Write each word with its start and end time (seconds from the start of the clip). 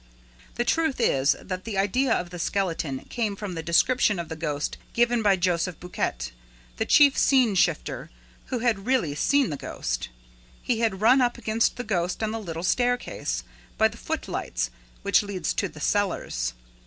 The 0.55 0.65
truth 0.65 0.99
is 0.99 1.37
that 1.39 1.63
the 1.63 1.77
idea 1.77 2.11
of 2.11 2.31
the 2.31 2.39
skeleton 2.39 3.01
came 3.01 3.35
from 3.35 3.53
the 3.53 3.61
description 3.61 4.17
of 4.17 4.29
the 4.29 4.35
ghost 4.35 4.77
given 4.93 5.21
by 5.21 5.35
Joseph 5.35 5.79
Buquet, 5.79 6.31
the 6.77 6.87
chief 6.87 7.15
scene 7.15 7.53
shifter, 7.53 8.09
who 8.47 8.57
had 8.57 8.87
really 8.87 9.13
seen 9.13 9.51
the 9.51 9.57
ghost. 9.57 10.09
He 10.59 10.79
had 10.79 11.01
run 11.01 11.21
up 11.21 11.37
against 11.37 11.75
the 11.75 11.83
ghost 11.83 12.23
on 12.23 12.31
the 12.31 12.39
little 12.39 12.63
staircase, 12.63 13.43
by 13.77 13.89
the 13.89 13.95
footlights, 13.97 14.71
which 15.03 15.21
leads 15.21 15.53
to 15.53 15.67
"the 15.69 15.79
cellars." 15.79 16.53